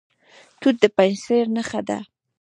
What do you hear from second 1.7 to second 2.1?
ده.